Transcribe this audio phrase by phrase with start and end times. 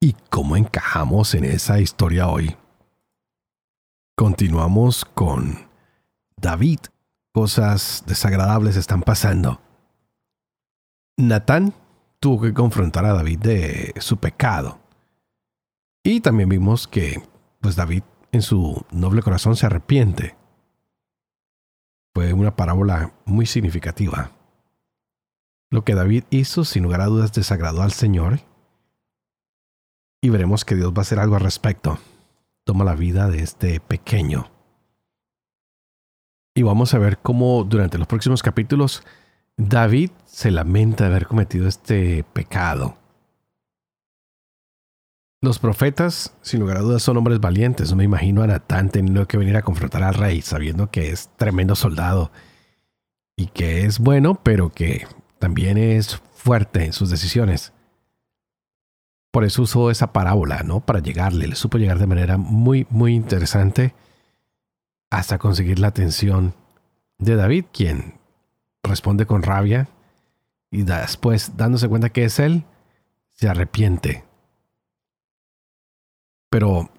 [0.00, 2.56] y cómo encajamos en esa historia hoy.
[4.16, 5.68] Continuamos con
[6.36, 6.80] David.
[7.32, 9.60] Cosas desagradables están pasando.
[11.16, 11.74] Natán
[12.20, 14.80] tuvo que confrontar a David de su pecado.
[16.02, 17.22] Y también vimos que
[17.60, 18.02] pues David
[18.32, 20.36] en su noble corazón se arrepiente.
[22.14, 24.32] Fue una parábola muy significativa.
[25.70, 28.40] Lo que David hizo sin lugar a dudas desagradó al Señor
[30.20, 31.98] y veremos que Dios va a hacer algo al respecto.
[32.64, 34.50] Toma la vida de este pequeño.
[36.54, 39.04] Y vamos a ver cómo durante los próximos capítulos
[39.56, 42.96] David se lamenta de haber cometido este pecado.
[45.40, 47.90] Los profetas, sin lugar a dudas, son hombres valientes.
[47.90, 51.30] No me imagino a Natán teniendo que venir a confrontar al rey, sabiendo que es
[51.36, 52.32] tremendo soldado
[53.36, 55.06] y que es bueno, pero que
[55.38, 57.72] también es fuerte en sus decisiones.
[59.38, 60.80] Por eso usó esa parábola, ¿no?
[60.80, 63.94] Para llegarle, le supo llegar de manera muy, muy interesante
[65.10, 66.54] hasta conseguir la atención
[67.18, 68.18] de David, quien
[68.82, 69.86] responde con rabia
[70.72, 72.64] y después, dándose cuenta que es él,
[73.30, 74.24] se arrepiente.
[76.50, 76.90] Pero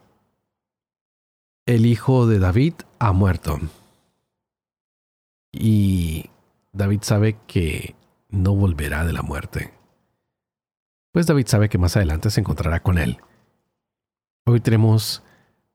[1.66, 3.59] el hijo de David ha muerto.
[5.52, 6.30] Y
[6.72, 7.96] David sabe que
[8.30, 9.74] no volverá de la muerte
[11.20, 13.17] pues David sabe que más adelante se encontrará con él.
[14.45, 15.22] Hoy tenemos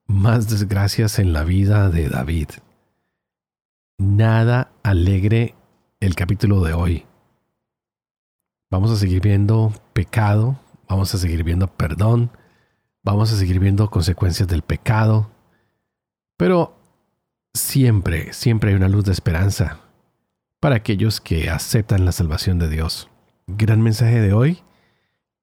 [0.07, 2.49] más desgracias en la vida de David.
[3.99, 5.55] Nada alegre
[6.01, 7.05] el capítulo de hoy.
[8.71, 12.31] Vamos a seguir viendo pecado, vamos a seguir viendo perdón,
[13.03, 15.31] vamos a seguir viendo consecuencias del pecado,
[16.39, 16.75] pero
[17.53, 19.81] siempre, siempre hay una luz de esperanza
[20.59, 23.11] para aquellos que aceptan la salvación de Dios.
[23.47, 24.65] Gran mensaje de hoy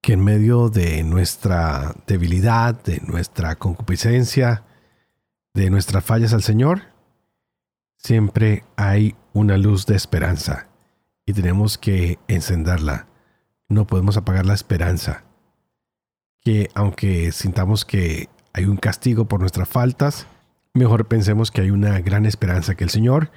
[0.02, 4.64] que en medio de nuestra debilidad, de nuestra concupiscencia,
[5.54, 6.82] de nuestras fallas al Señor,
[7.98, 10.70] siempre hay una luz de esperanza
[11.26, 13.08] y tenemos que encenderla.
[13.70, 15.24] No podemos apagar la esperanza.
[16.42, 20.26] Que aunque sintamos que hay un castigo por nuestras faltas,
[20.74, 23.32] mejor pensemos que hay una gran esperanza, que el Señor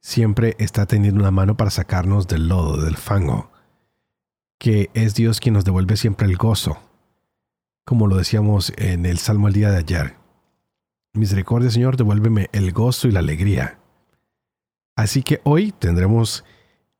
[0.00, 3.50] siempre está tendiendo una mano para sacarnos del lodo, del fango
[4.58, 6.78] que es Dios quien nos devuelve siempre el gozo,
[7.84, 10.16] como lo decíamos en el Salmo el día de ayer.
[11.14, 13.78] Misericordia, Señor, devuélveme el gozo y la alegría.
[14.96, 16.44] Así que hoy tendremos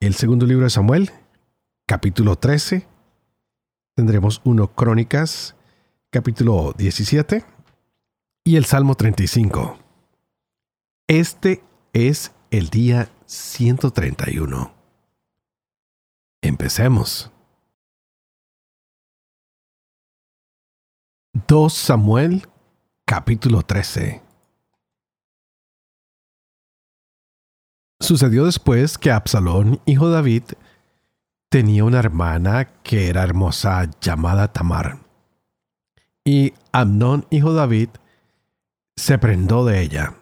[0.00, 1.10] el segundo libro de Samuel,
[1.86, 2.86] capítulo 13.
[3.94, 5.56] Tendremos uno Crónicas,
[6.10, 7.44] capítulo 17.
[8.44, 9.78] Y el Salmo 35.
[11.08, 14.72] Este es el día 131.
[16.40, 17.32] Empecemos.
[21.34, 22.48] 2 Samuel
[23.04, 24.22] capítulo 13
[28.00, 30.42] Sucedió después que Absalón, hijo de David,
[31.50, 35.00] tenía una hermana que era hermosa llamada Tamar.
[36.24, 37.88] Y Amnón, hijo de David,
[38.96, 40.14] se prendó de ella.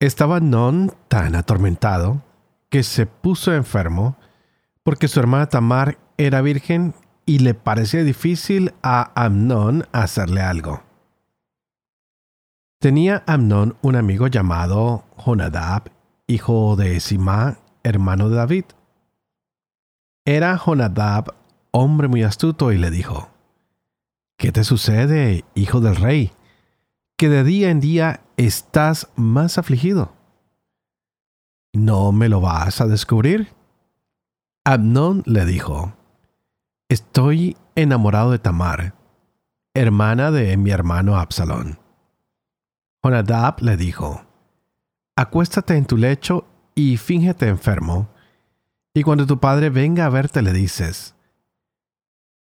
[0.00, 2.22] Estaba Amnón tan atormentado
[2.70, 4.16] que se puso enfermo
[4.82, 6.94] porque su hermana Tamar era virgen
[7.26, 10.82] y le parecía difícil a Amnón hacerle algo.
[12.80, 15.90] Tenía Amnón un amigo llamado Jonadab,
[16.26, 18.64] hijo de Simá, hermano de David.
[20.26, 21.34] Era Jonadab
[21.70, 23.30] hombre muy astuto y le dijo,
[24.36, 26.32] ¿Qué te sucede, hijo del rey?
[27.16, 30.12] Que de día en día estás más afligido.
[31.72, 33.48] ¿No me lo vas a descubrir?
[34.64, 35.94] Amnón le dijo,
[36.94, 38.94] Estoy enamorado de Tamar,
[39.74, 41.80] hermana de mi hermano Absalón.
[43.02, 44.24] Jonadab le dijo,
[45.16, 46.46] Acuéstate en tu lecho
[46.76, 48.10] y fíngete enfermo,
[48.94, 51.16] y cuando tu padre venga a verte le dices,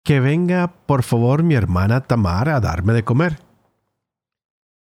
[0.05, 3.39] Que venga por favor mi hermana Tamar a darme de comer.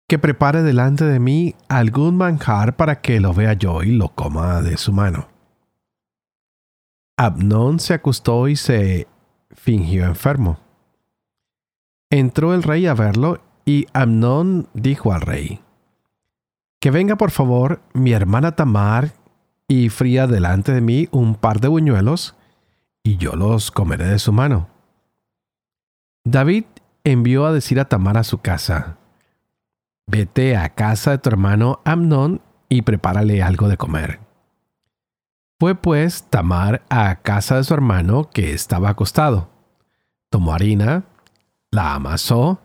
[0.08, 4.60] Que prepare delante de mí algún manjar para que lo vea yo y lo coma
[4.60, 5.28] de su mano.
[7.16, 9.06] Abnón se acostó y se
[9.54, 10.58] fingió enfermo.
[12.10, 15.60] Entró el rey a verlo y Amnón dijo al rey,
[16.80, 19.12] Que venga por favor mi hermana Tamar
[19.68, 22.34] y fría delante de mí un par de buñuelos,
[23.02, 24.68] y yo los comeré de su mano.
[26.24, 26.64] David
[27.04, 28.98] envió a decir a Tamar a su casa,
[30.06, 34.21] Vete a casa de tu hermano Amnón y prepárale algo de comer.
[35.62, 39.48] Fue pues Tamar a casa de su hermano que estaba acostado.
[40.28, 41.04] Tomó harina,
[41.70, 42.60] la amasó,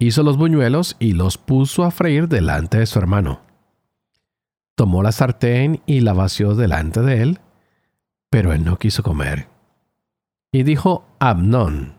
[0.00, 3.42] hizo los buñuelos y los puso a freír delante de su hermano.
[4.74, 7.40] Tomó la sartén y la vació delante de él,
[8.30, 9.46] pero él no quiso comer.
[10.50, 11.94] Y dijo Amnón,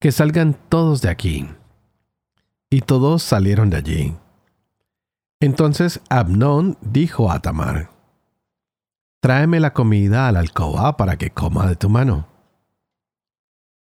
[0.00, 1.48] que salgan todos de aquí.
[2.68, 4.16] Y todos salieron de allí.
[5.40, 7.96] Entonces Amnón dijo a Tamar,
[9.20, 12.28] Tráeme la comida a la alcoba para que coma de tu mano.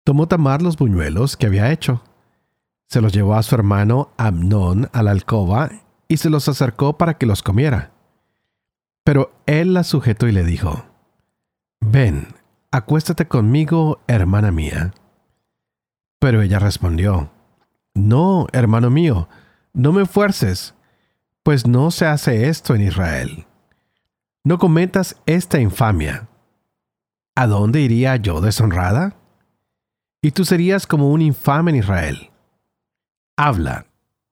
[0.04, 2.02] Tomó Tamar los buñuelos que había hecho,
[2.88, 5.70] se los llevó a su hermano Amnón a la alcoba
[6.08, 7.92] y se los acercó para que los comiera.
[9.04, 10.86] Pero él la sujetó y le dijo,
[11.80, 12.28] Ven,
[12.70, 14.94] acuéstate conmigo, hermana mía.
[16.18, 17.30] Pero ella respondió,
[17.94, 19.28] No, hermano mío,
[19.74, 20.74] no me fuerces,
[21.42, 23.47] pues no se hace esto en Israel.
[24.48, 26.26] No cometas esta infamia.
[27.36, 29.14] ¿A dónde iría yo deshonrada?
[30.22, 32.30] Y tú serías como un infame en Israel.
[33.36, 33.88] Habla,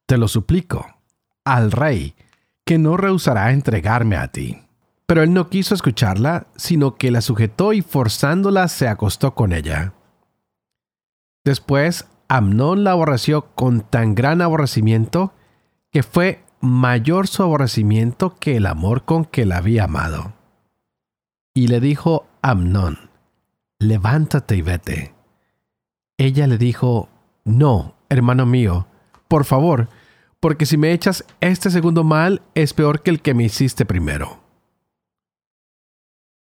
[0.06, 0.86] te lo suplico,
[1.44, 2.14] al rey,
[2.64, 4.62] que no rehusará entregarme a ti.
[5.04, 9.92] Pero él no quiso escucharla, sino que la sujetó y forzándola se acostó con ella.
[11.44, 15.34] Después Amnón la aborreció con tan gran aborrecimiento
[15.90, 20.34] que fue mayor su aborrecimiento que el amor con que la había amado.
[21.54, 23.10] Y le dijo Amnón,
[23.78, 25.14] levántate y vete.
[26.18, 27.08] Ella le dijo,
[27.44, 28.86] no, hermano mío,
[29.28, 29.88] por favor,
[30.40, 34.40] porque si me echas este segundo mal es peor que el que me hiciste primero.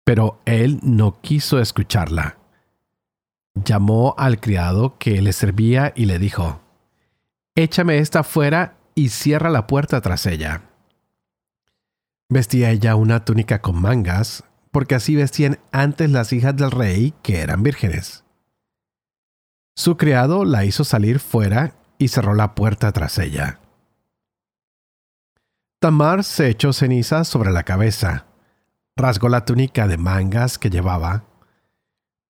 [0.05, 2.37] Pero él no quiso escucharla
[3.65, 6.61] llamó al criado que le servía y le dijo,
[7.55, 10.63] Échame esta fuera y cierra la puerta tras ella.
[12.29, 17.41] Vestía ella una túnica con mangas, porque así vestían antes las hijas del rey que
[17.41, 18.25] eran vírgenes.
[19.77, 23.61] Su criado la hizo salir fuera y cerró la puerta tras ella.
[25.79, 28.25] Tamar se echó ceniza sobre la cabeza,
[28.97, 31.25] rasgó la túnica de mangas que llevaba,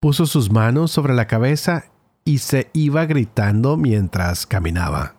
[0.00, 1.84] puso sus manos sobre la cabeza
[2.24, 5.14] y se iba gritando mientras caminaba.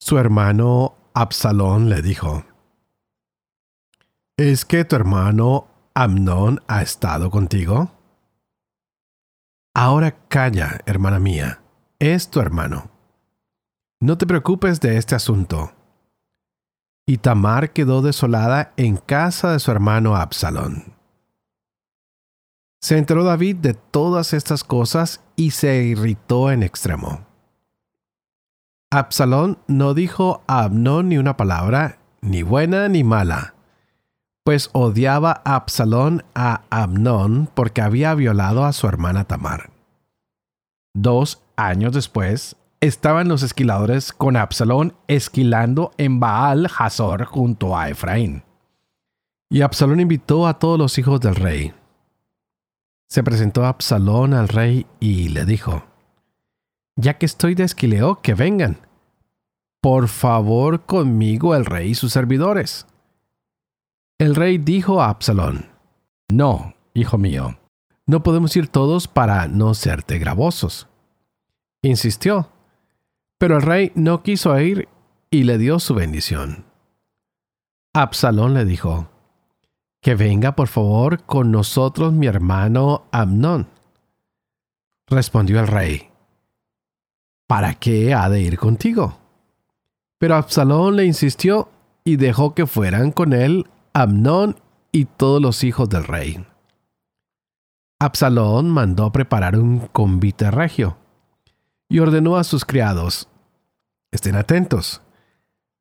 [0.00, 2.44] Su hermano Absalón le dijo,
[4.36, 7.90] ¿Es que tu hermano Amnón ha estado contigo?
[9.74, 11.60] Ahora calla, hermana mía,
[11.98, 12.90] es tu hermano.
[14.00, 15.72] No te preocupes de este asunto.
[17.04, 20.94] Y Tamar quedó desolada en casa de su hermano Absalón.
[22.80, 27.27] Se enteró David de todas estas cosas y se irritó en extremo.
[28.90, 33.54] Absalón no dijo a Abnón ni una palabra, ni buena ni mala,
[34.44, 39.70] pues odiaba a Absalón a Abnón porque había violado a su hermana Tamar.
[40.94, 48.42] Dos años después, estaban los esquiladores con Absalón esquilando en Baal Hazor junto a Efraín.
[49.50, 51.74] Y Absalón invitó a todos los hijos del rey,
[53.10, 55.87] se presentó Absalón al rey y le dijo,
[57.00, 58.80] Ya que estoy de Esquileo, que vengan.
[59.80, 62.86] Por favor conmigo el rey y sus servidores.
[64.18, 65.66] El rey dijo a Absalón,
[66.28, 67.56] No, hijo mío,
[68.04, 70.88] no podemos ir todos para no serte gravosos.
[71.82, 72.50] Insistió,
[73.38, 74.88] pero el rey no quiso ir
[75.30, 76.64] y le dio su bendición.
[77.94, 79.08] Absalón le dijo,
[80.00, 83.68] que venga por favor con nosotros mi hermano Amnón.
[85.06, 86.07] Respondió el rey,
[87.48, 89.18] ¿para qué ha de ir contigo?
[90.18, 91.68] Pero Absalón le insistió
[92.04, 94.56] y dejó que fueran con él Amnón
[94.92, 96.46] y todos los hijos del rey.
[97.98, 100.96] Absalón mandó preparar un convite regio
[101.88, 103.28] y ordenó a sus criados,
[104.12, 105.00] estén atentos.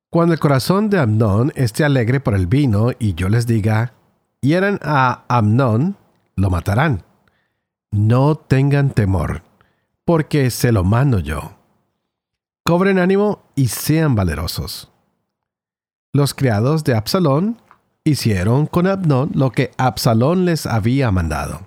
[0.10, 3.94] Cuando el corazón de Amnón esté alegre por el vino y yo les diga,
[4.42, 5.98] hieran a Amnón,
[6.36, 7.04] lo matarán.
[7.92, 9.44] No tengan temor,
[10.06, 11.57] porque se lo mando yo.
[12.68, 14.92] Cobren ánimo y sean valerosos.
[16.14, 17.62] Los criados de Absalón
[18.04, 21.62] hicieron con Amnón lo que Absalón les había mandado.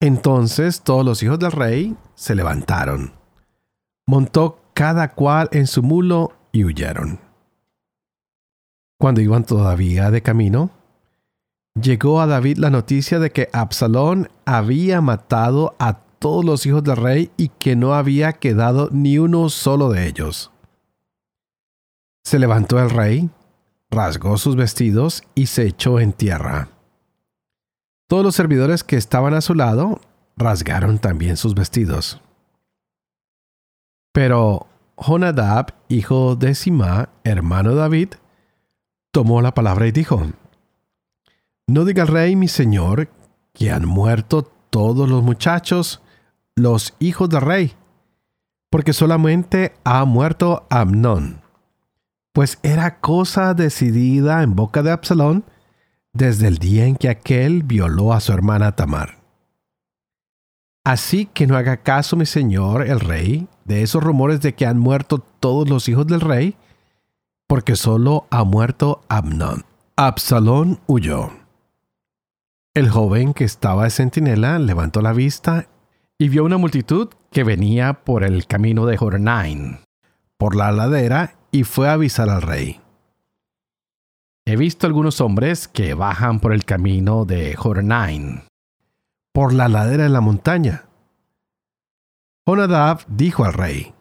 [0.00, 3.12] Entonces todos los hijos del rey se levantaron.
[4.08, 7.20] Montó cada cual en su mulo y huyeron.
[8.98, 10.70] Cuando iban todavía de camino,
[11.80, 16.96] llegó a David la noticia de que Absalón había matado a todos los hijos del
[16.96, 20.50] rey y que no había quedado ni uno solo de ellos.
[22.24, 23.30] Se levantó el rey,
[23.92, 26.70] rasgó sus vestidos y se echó en tierra.
[28.08, 30.00] Todos los servidores que estaban a su lado
[30.36, 32.20] rasgaron también sus vestidos.
[34.12, 34.66] Pero
[34.96, 38.08] Jonadab, hijo de Simá, hermano de David,
[39.12, 40.26] tomó la palabra y dijo,
[41.68, 43.10] No diga el rey mi señor
[43.52, 46.02] que han muerto todos los muchachos,
[46.56, 47.74] los hijos del rey,
[48.70, 51.42] porque solamente ha muerto Amnón,
[52.32, 55.44] pues era cosa decidida en boca de Absalón
[56.14, 59.18] desde el día en que aquel violó a su hermana Tamar.
[60.82, 64.78] Así que no haga caso, mi señor el rey, de esos rumores de que han
[64.78, 66.56] muerto todos los hijos del rey,
[67.46, 69.64] porque solo ha muerto Amnón.
[69.96, 71.30] Absalón huyó.
[72.72, 75.68] El joven que estaba de centinela levantó la vista
[76.18, 79.80] y vio una multitud que venía por el camino de Jornain,
[80.38, 82.80] por la ladera, y fue a avisar al rey.
[84.46, 88.44] He visto algunos hombres que bajan por el camino de Jornain,
[89.32, 90.84] por la ladera de la montaña.
[92.46, 93.92] Jonadab dijo al rey,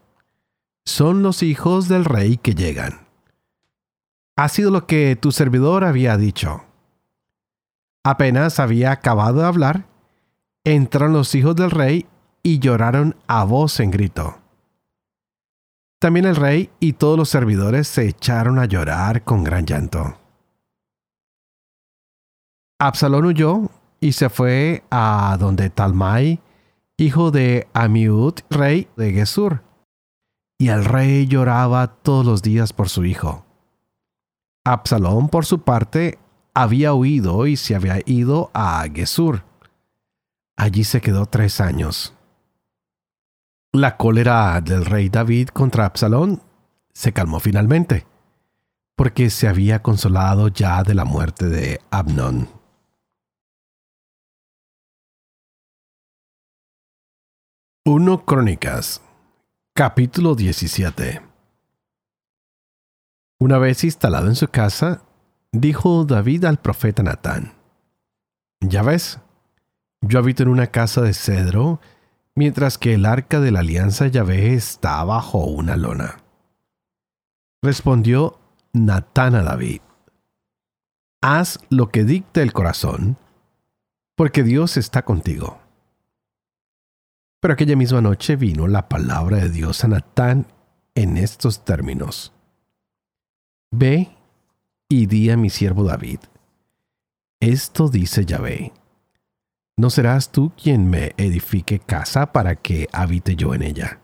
[0.86, 3.08] son los hijos del rey que llegan.
[4.38, 6.64] Ha sido lo que tu servidor había dicho.
[8.04, 9.88] Apenas había acabado de hablar,
[10.66, 12.06] entraron los hijos del rey
[12.44, 14.40] y lloraron a voz en grito.
[16.00, 20.18] También el rey y todos los servidores se echaron a llorar con gran llanto.
[22.80, 23.70] Absalón huyó
[24.02, 26.42] y se fue a donde Talmai,
[26.98, 29.64] hijo de Amiud, rey de Gesur.
[30.60, 33.46] Y el rey lloraba todos los días por su hijo.
[34.66, 36.20] Absalón, por su parte,
[36.54, 39.44] había huido y se había ido a Gesur.
[40.58, 42.14] Allí se quedó tres años.
[43.74, 46.42] La cólera del rey David contra Absalón
[46.94, 48.08] se calmó finalmente,
[48.96, 52.48] porque se había consolado ya de la muerte de Abnón.
[57.88, 59.02] 1 Crónicas,
[59.76, 61.22] capítulo 17.
[63.40, 65.04] Una vez instalado en su casa,
[65.52, 67.54] dijo David al profeta Natán,
[68.62, 69.20] Ya ves,
[70.08, 71.80] yo habito en una casa de cedro,
[72.36, 76.18] mientras que el arca de la alianza Yahvé está bajo una lona.
[77.62, 78.40] Respondió
[78.74, 79.82] Natán a David,
[81.22, 83.18] Haz lo que dicte el corazón,
[84.16, 85.60] porque Dios está contigo.
[87.42, 90.46] Pero aquella misma noche vino la palabra de Dios a Natán
[90.94, 92.32] en estos términos.
[93.72, 94.16] Ve
[94.88, 96.20] y di a mi siervo David.
[97.40, 98.72] Esto dice Yahvé.
[99.78, 104.00] ¿No serás tú quien me edifique casa para que habite yo en ella?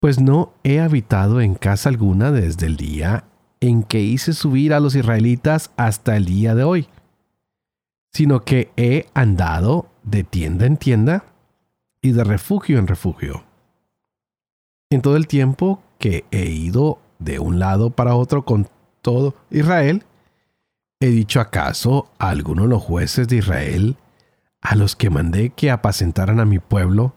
[0.00, 3.24] Pues no he habitado en casa alguna desde el día
[3.60, 6.88] en que hice subir a los israelitas hasta el día de hoy,
[8.14, 11.26] sino que he andado de tienda en tienda
[12.00, 13.44] y de refugio en refugio.
[14.90, 18.68] En todo el tiempo que he ido de un lado para otro con
[19.02, 20.04] todo Israel,
[20.98, 23.96] he dicho acaso a alguno de los jueces de Israel,
[24.60, 27.14] a los que mandé que apacentaran a mi pueblo,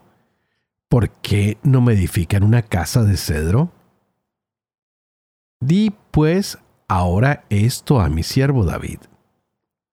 [0.89, 3.71] ¿por qué no me edifican una casa de cedro?
[5.59, 6.57] Di pues
[6.87, 8.99] ahora esto a mi siervo David.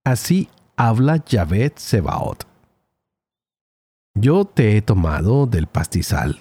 [0.04, 2.46] Así habla Yahvé Sebaot.
[4.14, 6.40] Yo te he tomado del pastizal,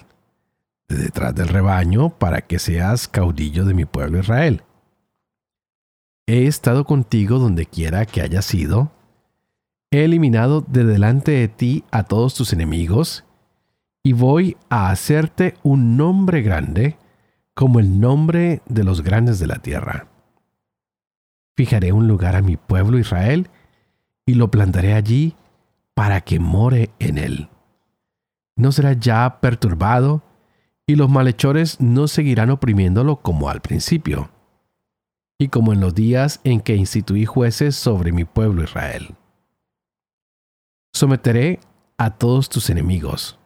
[0.88, 4.64] de detrás del rebaño, para que seas caudillo de mi pueblo Israel.
[6.26, 8.90] He estado contigo donde quiera que hayas ido.
[9.90, 13.24] He eliminado de delante de ti a todos tus enemigos,
[14.02, 16.96] y voy a hacerte un nombre grande,
[17.54, 20.08] como el nombre de los grandes de la tierra.
[21.56, 23.48] Fijaré un lugar a mi pueblo Israel,
[24.24, 25.34] y lo plantaré allí
[25.94, 27.48] para que more en él
[28.60, 30.22] no será ya perturbado
[30.86, 34.30] y los malhechores no seguirán oprimiéndolo como al principio,
[35.38, 39.14] y como en los días en que instituí jueces sobre mi pueblo Israel.
[40.92, 41.60] Someteré
[41.98, 43.38] a todos tus enemigos,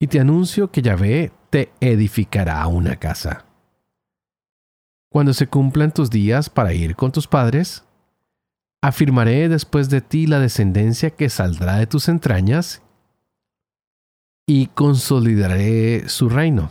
[0.00, 3.46] y te anuncio que Yahvé te edificará una casa.
[5.10, 7.86] Cuando se cumplan tus días para ir con tus padres,
[8.86, 12.82] Afirmaré después de ti la descendencia que saldrá de tus entrañas
[14.46, 16.70] y consolidaré su reino.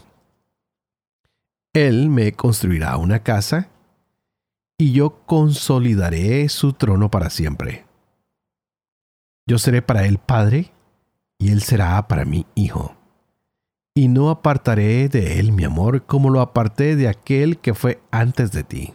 [1.74, 3.69] Él me construirá una casa
[4.77, 7.86] y yo consolidaré su trono para siempre.
[9.48, 10.74] Yo seré para él padre
[11.38, 12.96] y él será para mí hijo.
[13.94, 18.52] Y no apartaré de él mi amor como lo aparté de aquel que fue antes
[18.52, 18.94] de ti.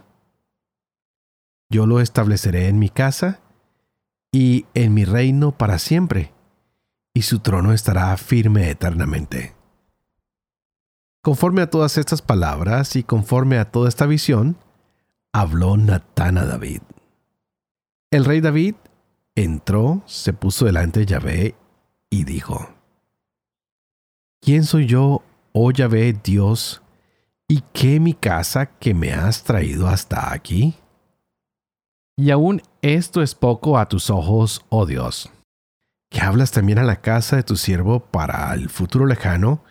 [1.70, 3.40] Yo lo estableceré en mi casa
[4.32, 6.32] y en mi reino para siempre,
[7.14, 9.54] y su trono estará firme eternamente.
[11.22, 14.56] Conforme a todas estas palabras y conforme a toda esta visión,
[15.32, 16.82] habló Natán a David.
[18.10, 18.74] El rey David
[19.42, 21.54] entró, se puso delante de Yahvé
[22.10, 22.68] y dijo,
[24.40, 26.82] ¿Quién soy yo, oh Yahvé Dios,
[27.48, 30.74] y qué mi casa que me has traído hasta aquí?
[32.16, 35.30] Y aún esto es poco a tus ojos, oh Dios,
[36.10, 39.62] que hablas también a la casa de tu siervo para el futuro lejano,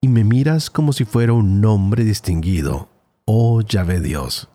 [0.00, 2.88] y me miras como si fuera un nombre distinguido,
[3.24, 4.48] oh Yahvé Dios.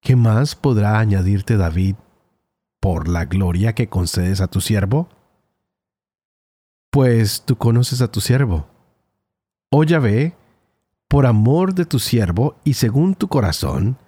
[0.00, 1.94] ¿Qué más podrá añadirte David
[2.82, 5.08] por la gloria que concedes a tu siervo?
[6.90, 8.66] Pues tú conoces a tu siervo.
[9.70, 10.34] Oh Yahvé,
[11.06, 13.98] por amor de tu siervo y según tu corazón,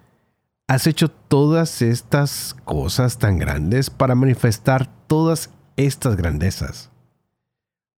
[0.67, 6.91] has hecho todas estas cosas tan grandes para manifestar todas estas grandezas.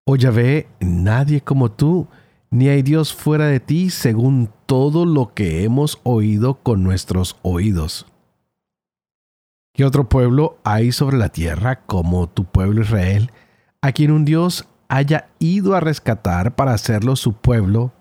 [0.04, 2.06] Oh Yahvé, nadie como tú,
[2.50, 8.04] ni hay Dios fuera de ti según todo lo que hemos oído con nuestros oídos.
[9.76, 13.30] ¿Qué otro pueblo hay sobre la tierra como tu pueblo Israel,
[13.82, 17.92] a quien un Dios haya ido a rescatar para hacerlo su pueblo,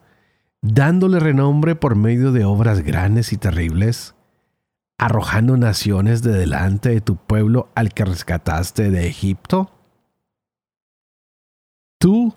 [0.61, 4.15] dándole renombre por medio de obras grandes y terribles,
[4.97, 9.69] arrojando naciones de delante de tu pueblo al que rescataste de Egipto?
[11.99, 12.33] Tú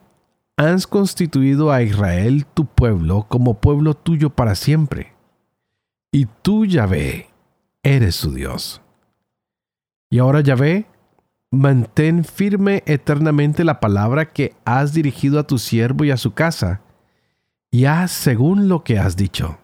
[0.56, 5.14] has constituido a Israel tu pueblo como pueblo tuyo para siempre.
[6.10, 7.28] Y tú, Yahvé,
[7.84, 8.82] eres su Dios.
[10.10, 10.86] Y ahora, Yahvé,
[11.50, 16.82] mantén firme eternamente la palabra que has dirigido a tu siervo y a su casa,
[17.70, 19.58] y haz según lo que has dicho.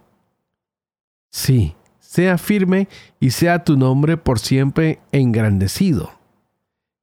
[1.31, 6.13] Sí, sea firme y sea tu nombre por siempre engrandecido.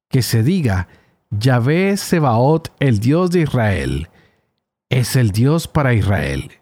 [0.08, 0.88] Que se diga,
[1.30, 4.08] Yahvé Sebaot, el Dios de Israel,
[4.88, 6.52] es el Dios para Israel,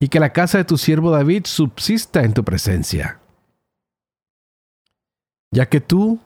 [0.00, 3.20] y que la casa de tu siervo David subsista en tu presencia.
[5.56, 6.20] Ya que tú,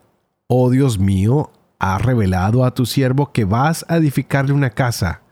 [0.49, 5.23] oh Dios mío, has revelado a tu siervo que vas a edificarle una casa,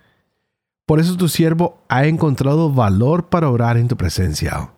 [0.87, 4.71] por eso tu siervo ha encontrado valor para orar en tu presencia.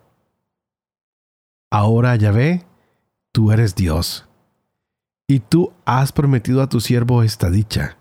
[1.70, 2.64] Ahora, Yahvé,
[3.30, 4.26] tú eres Dios
[5.28, 7.98] y tú has prometido a tu siervo esta dicha.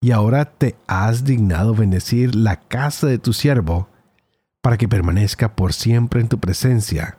[0.00, 3.88] Y ahora te has dignado bendecir la casa de tu siervo,
[4.62, 7.18] para que permanezca por siempre en tu presencia.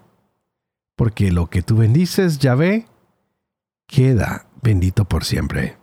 [1.00, 2.86] Porque lo que tú bendices, Yahvé,
[3.88, 5.78] queda bendito por siempre.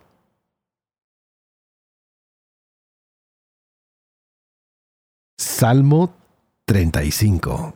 [5.39, 6.13] Salmo
[6.65, 7.73] 35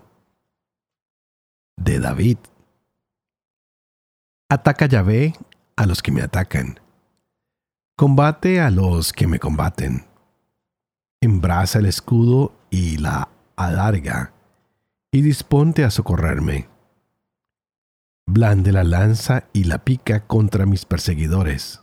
[1.77, 2.37] de David
[4.47, 5.33] Ataca Yahvé
[5.77, 6.79] a los que me atacan.
[7.97, 10.05] Combate a los que me combaten.
[11.19, 14.31] Embraza el escudo y la alarga,
[15.11, 16.69] y disponte a socorrerme.
[18.31, 21.81] Blande la lanza y la pica contra mis perseguidores.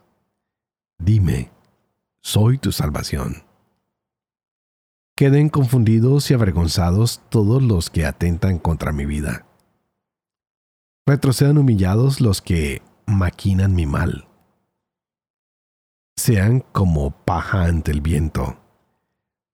[0.98, 1.50] Dime,
[2.20, 3.44] soy tu salvación.
[5.14, 9.44] Queden confundidos y avergonzados todos los que atentan contra mi vida
[11.08, 14.28] Retrocedan humillados los que maquinan mi mal.
[16.16, 18.58] Sean como paja ante el viento,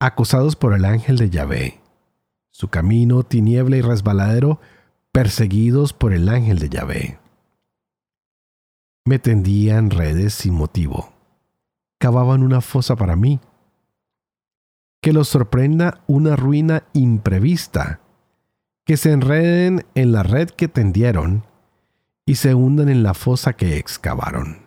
[0.00, 1.80] acosados por el ángel de Yahvé.
[2.50, 4.58] Su camino, tiniebla y resbaladero,
[5.14, 7.18] perseguidos por el ángel de Yahvé.
[9.04, 11.12] Me tendían redes sin motivo.
[12.00, 13.38] Cavaban una fosa para mí.
[15.00, 18.00] Que los sorprenda una ruina imprevista
[18.84, 21.44] que se enreden en la red que tendieron
[22.26, 24.66] y se hundan en la fosa que excavaron.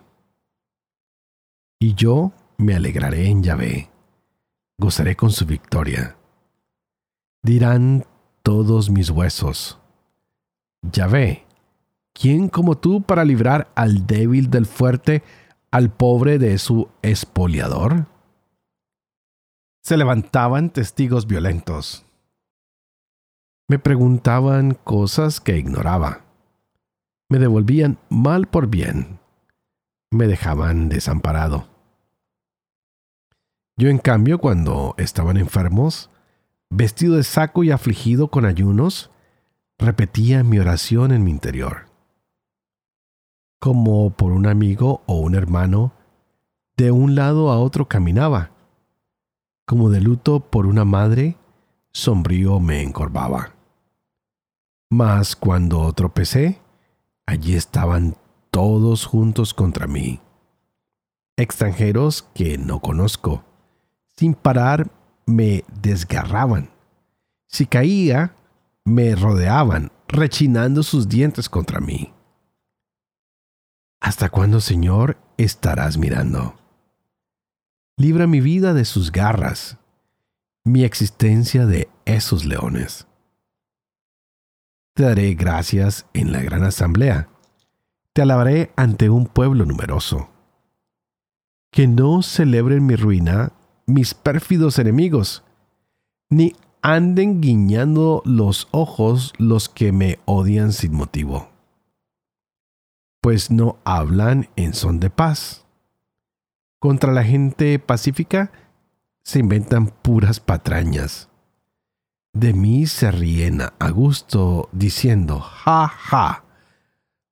[1.78, 3.90] Y yo me alegraré en Yahvé,
[4.78, 6.16] gozaré con su victoria.
[7.42, 8.06] Dirán
[8.42, 9.78] todos mis huesos,
[10.82, 11.44] Yahvé,
[12.12, 15.22] ¿quién como tú para librar al débil del fuerte,
[15.70, 18.06] al pobre de su espoliador?
[19.82, 22.04] Se levantaban testigos violentos
[23.70, 26.24] me preguntaban cosas que ignoraba.
[27.30, 29.18] me devolvían mal por bien,
[30.10, 31.68] me dejaban desamparado.
[33.76, 36.08] Yo en cambio, cuando estaban enfermos,
[36.70, 39.10] vestido de saco y afligido con ayunos,
[39.78, 41.86] repetía mi oración en mi interior.
[43.60, 45.92] Como por un amigo o un hermano,
[46.76, 48.50] de un lado a otro caminaba.
[49.66, 51.36] Como de luto por una madre,
[51.92, 53.54] sombrío me encorvaba.
[54.90, 56.60] Mas cuando tropecé,
[57.26, 58.16] allí estaban
[58.50, 60.20] todos juntos contra mí.
[61.36, 63.44] Extranjeros que no conozco,
[64.16, 64.90] sin parar
[65.26, 66.70] me desgarraban.
[67.46, 68.34] Si caía,
[68.88, 72.12] me rodeaban, rechinando sus dientes contra mí.
[74.00, 76.58] ¿Hasta cuándo, Señor, estarás mirando?
[77.96, 79.78] Libra mi vida de sus garras,
[80.64, 83.06] mi existencia de esos leones.
[84.94, 87.28] Te daré gracias en la gran asamblea.
[88.12, 90.30] Te alabaré ante un pueblo numeroso.
[91.70, 93.52] Que no celebren mi ruina
[93.88, 95.42] mis pérfidos enemigos,
[96.28, 101.48] ni anden guiñando los ojos los que me odian sin motivo,
[103.20, 105.64] pues no hablan en son de paz.
[106.78, 108.52] Contra la gente pacífica
[109.22, 111.28] se inventan puras patrañas.
[112.32, 116.44] De mí se ríen a gusto diciendo, ja, ja,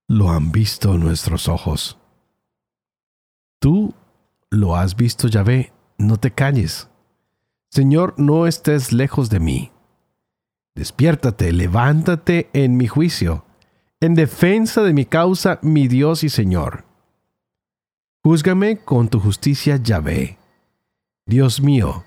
[0.08, 1.98] lo han visto nuestros ojos.
[3.60, 3.94] Tú
[4.50, 6.88] lo has visto, Yahvé, no te calles.
[7.76, 9.70] Señor, no estés lejos de mí.
[10.74, 13.44] Despiértate, levántate en mi juicio,
[14.00, 16.86] en defensa de mi causa, mi Dios y Señor.
[18.24, 20.38] Júzgame con tu justicia, Yahvé.
[21.26, 22.04] Dios mío,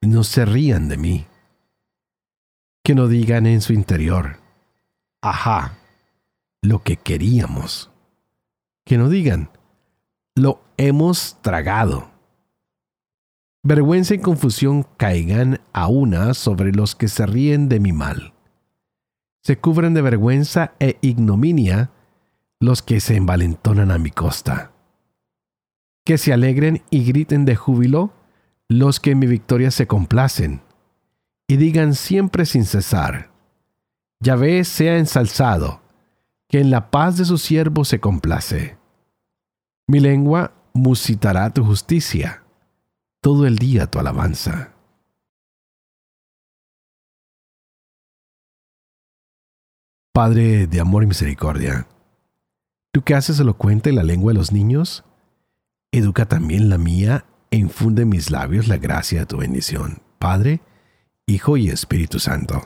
[0.00, 1.26] no se rían de mí.
[2.82, 4.38] Que no digan en su interior,
[5.22, 5.78] ajá,
[6.60, 7.88] lo que queríamos.
[8.84, 9.48] Que no digan,
[10.34, 12.13] lo hemos tragado
[13.64, 18.34] vergüenza y confusión caigan a una sobre los que se ríen de mi mal.
[19.42, 21.90] Se cubren de vergüenza e ignominia
[22.60, 24.72] los que se envalentonan a mi costa.
[26.04, 28.12] Que se alegren y griten de júbilo
[28.68, 30.62] los que en mi victoria se complacen,
[31.46, 33.30] y digan siempre sin cesar,
[34.20, 35.82] Yahvé sea ensalzado,
[36.48, 38.78] que en la paz de su siervo se complace.
[39.86, 42.43] Mi lengua musitará tu justicia
[43.24, 44.74] todo el día tu alabanza.
[50.12, 51.88] Padre de amor y misericordia,
[52.92, 55.04] tú que haces elocuente la lengua de los niños,
[55.90, 60.60] educa también la mía e infunde en mis labios la gracia de tu bendición, Padre,
[61.24, 62.62] Hijo y Espíritu Santo.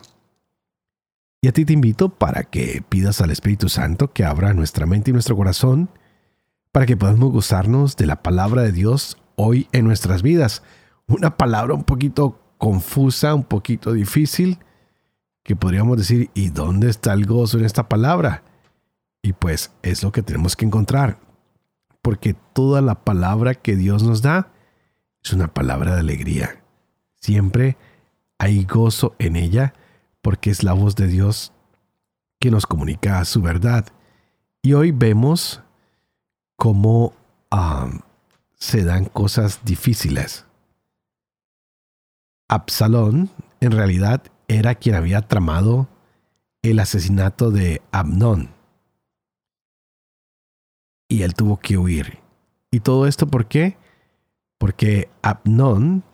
[1.40, 5.12] Y a ti te invito para que pidas al Espíritu Santo que abra nuestra mente
[5.12, 5.88] y nuestro corazón
[6.72, 10.62] para que podamos gozarnos de la palabra de Dios hoy en nuestras vidas.
[11.06, 14.58] Una palabra un poquito confusa, un poquito difícil,
[15.44, 18.42] que podríamos decir, ¿y dónde está el gozo en esta palabra?
[19.22, 21.18] Y pues es lo que tenemos que encontrar,
[22.02, 24.50] porque toda la palabra que Dios nos da
[25.24, 26.62] es una palabra de alegría.
[27.20, 27.78] Siempre
[28.38, 29.72] hay gozo en ella,
[30.20, 31.52] porque es la voz de Dios
[32.40, 33.86] que nos comunica su verdad.
[34.62, 35.62] Y hoy vemos
[36.56, 37.14] cómo
[38.58, 40.44] se dan cosas difíciles.
[42.48, 45.88] Absalón, en realidad, era quien había tramado
[46.62, 48.50] el asesinato de Abnón.
[51.08, 52.18] Y él tuvo que huir.
[52.70, 53.76] ¿Y todo esto por qué?
[54.58, 56.04] Porque Abnón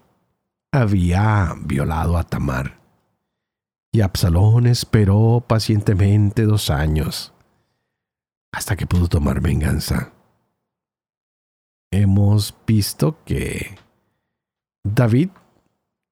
[0.71, 2.79] había violado a Tamar.
[3.93, 7.33] Y Absalón esperó pacientemente dos años
[8.53, 10.14] hasta que pudo tomar venganza
[12.01, 13.77] hemos visto que
[14.85, 15.31] David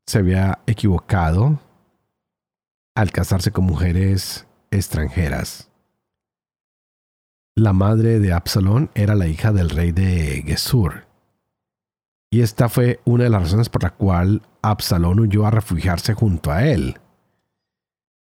[0.06, 1.60] se había equivocado
[2.94, 5.70] al casarse con mujeres extranjeras.
[7.54, 11.06] La madre de Absalón era la hija del rey de Gesur.
[12.30, 16.50] Y esta fue una de las razones por la cual Absalón huyó a refugiarse junto
[16.50, 16.98] a él.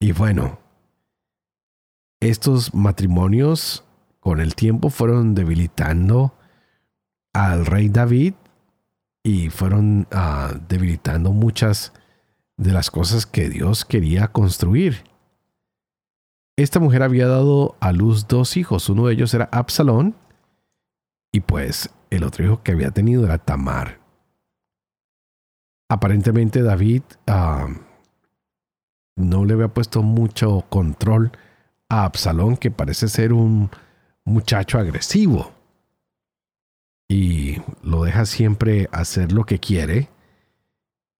[0.01, 0.59] Y bueno,
[2.19, 3.85] estos matrimonios
[4.19, 6.33] con el tiempo fueron debilitando
[7.35, 8.33] al rey David
[9.23, 11.91] y fueron ah, debilitando muchas
[12.55, 15.03] de las cosas que Dios quería construir.
[16.57, 20.15] Esta mujer había dado a luz dos hijos, uno de ellos era Absalón
[21.33, 23.99] y pues el otro hijo que había tenido era Tamar.
[25.89, 27.67] Aparentemente David ah,
[29.17, 31.33] no le había puesto mucho control
[31.89, 33.69] a Absalón, que parece ser un
[34.23, 35.54] muchacho agresivo
[37.07, 40.09] y lo deja siempre hacer lo que quiere.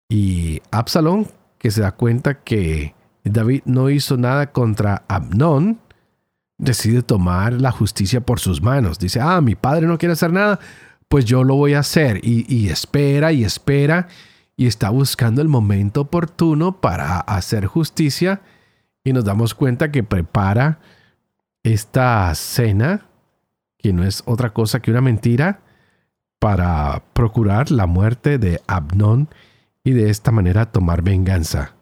[0.09, 5.79] Y Absalón, que se da cuenta que David no hizo nada contra Abnón,
[6.57, 8.99] decide tomar la justicia por sus manos.
[8.99, 10.59] Dice, ah, mi padre no quiere hacer nada,
[11.07, 12.19] pues yo lo voy a hacer.
[12.23, 14.07] Y, y espera y espera
[14.55, 18.41] y está buscando el momento oportuno para hacer justicia.
[19.03, 20.79] Y nos damos cuenta que prepara
[21.63, 23.07] esta cena,
[23.77, 25.61] que no es otra cosa que una mentira,
[26.45, 29.29] para procurar la muerte de Abnón
[29.83, 31.73] y de esta manera tomar venganza.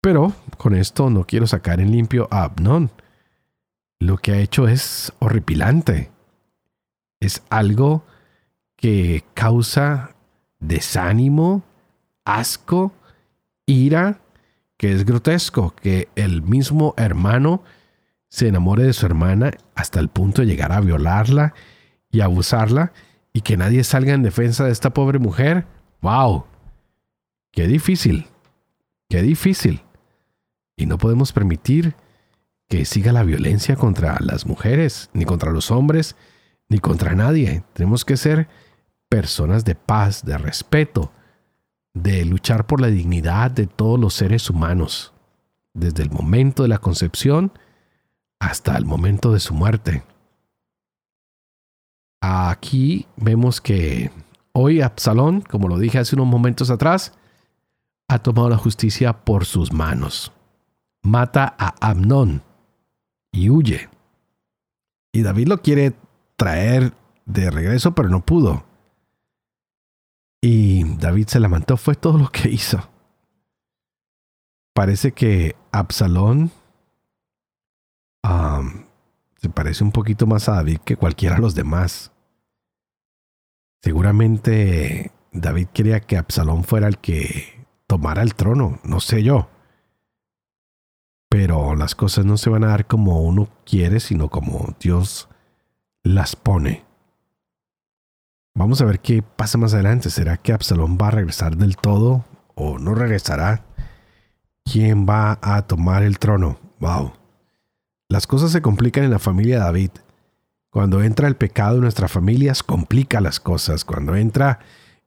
[0.00, 2.90] Pero con esto no quiero sacar en limpio a Abnón.
[4.00, 6.10] Lo que ha hecho es horripilante.
[7.20, 8.02] Es algo
[8.74, 10.16] que causa
[10.58, 11.62] desánimo,
[12.24, 12.94] asco,
[13.64, 14.18] ira,
[14.76, 17.62] que es grotesco, que el mismo hermano
[18.28, 21.54] se enamore de su hermana hasta el punto de llegar a violarla
[22.10, 22.92] y abusarla
[23.36, 25.66] y que nadie salga en defensa de esta pobre mujer.
[26.00, 26.46] ¡Wow!
[27.52, 28.28] ¡Qué difícil!
[29.10, 29.82] ¡Qué difícil!
[30.74, 31.96] Y no podemos permitir
[32.66, 36.16] que siga la violencia contra las mujeres, ni contra los hombres,
[36.70, 37.62] ni contra nadie.
[37.74, 38.48] Tenemos que ser
[39.10, 41.12] personas de paz, de respeto,
[41.92, 45.12] de luchar por la dignidad de todos los seres humanos,
[45.74, 47.52] desde el momento de la concepción
[48.38, 50.04] hasta el momento de su muerte.
[52.28, 54.10] Aquí vemos que
[54.52, 57.12] hoy Absalón, como lo dije hace unos momentos atrás,
[58.08, 60.32] ha tomado la justicia por sus manos.
[61.04, 62.42] Mata a Amnón
[63.30, 63.88] y huye.
[65.12, 65.94] Y David lo quiere
[66.34, 66.94] traer
[67.26, 68.64] de regreso, pero no pudo.
[70.40, 72.88] Y David se lamentó, fue todo lo que hizo.
[74.74, 76.50] Parece que Absalón
[79.36, 82.10] se parece un poquito más a David que cualquiera de los demás.
[83.82, 89.48] Seguramente David quería que Absalón fuera el que tomara el trono, no sé yo.
[91.28, 95.28] Pero las cosas no se van a dar como uno quiere, sino como Dios
[96.02, 96.84] las pone.
[98.54, 100.08] Vamos a ver qué pasa más adelante.
[100.08, 103.66] ¿Será que Absalón va a regresar del todo o no regresará?
[104.64, 106.58] ¿Quién va a tomar el trono?
[106.80, 107.12] Wow.
[108.08, 109.90] Las cosas se complican en la familia de David.
[110.76, 113.82] Cuando entra el pecado en nuestras familias, complica las cosas.
[113.86, 114.58] Cuando entra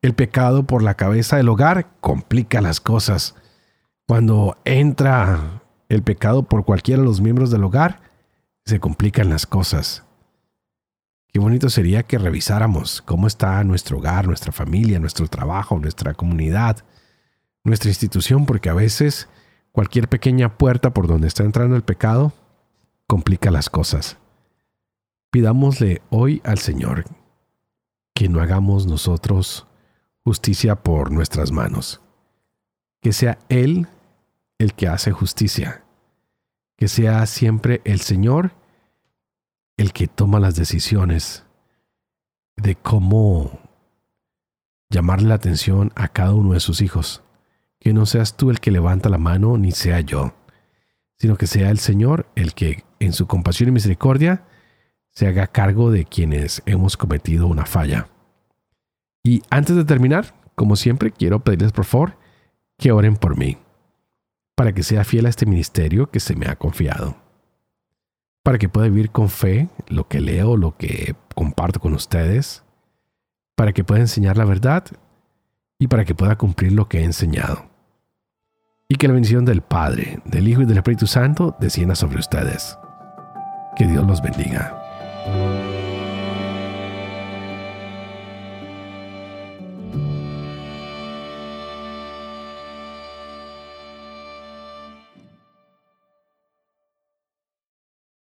[0.01, 3.35] el pecado por la cabeza del hogar, complica las cosas.
[4.07, 8.01] Cuando entra el pecado por cualquiera de los miembros del hogar,
[8.65, 10.05] se complican las cosas.
[11.27, 16.77] Qué bonito sería que revisáramos cómo está nuestro hogar, nuestra familia, nuestro trabajo, nuestra comunidad,
[17.63, 19.29] nuestra institución, porque a veces
[19.71, 22.33] cualquier pequeña puerta por donde está entrando el pecado
[23.05, 24.17] complica las cosas.
[25.31, 27.05] Pidámosle hoy al Señor
[28.13, 29.67] que no hagamos nosotros
[30.23, 32.01] justicia por nuestras manos,
[33.01, 33.87] que sea Él
[34.57, 35.83] el que hace justicia,
[36.77, 38.51] que sea siempre el Señor
[39.77, 41.45] el que toma las decisiones
[42.57, 43.59] de cómo
[44.89, 47.23] llamarle la atención a cada uno de sus hijos,
[47.79, 50.33] que no seas tú el que levanta la mano ni sea yo
[51.19, 54.45] sino que sea el Señor el que, en su compasión y misericordia,
[55.11, 58.07] se haga cargo de quienes hemos cometido una falla.
[59.23, 62.17] Y antes de terminar, como siempre, quiero pedirles por favor
[62.77, 63.57] que oren por mí,
[64.55, 67.17] para que sea fiel a este ministerio que se me ha confiado,
[68.43, 72.63] para que pueda vivir con fe lo que leo, lo que comparto con ustedes,
[73.55, 74.85] para que pueda enseñar la verdad
[75.77, 77.69] y para que pueda cumplir lo que he enseñado
[78.89, 82.77] y que la bendición del Padre, del Hijo y del Espíritu Santo descienda sobre ustedes.
[83.75, 84.78] Que Dios los bendiga.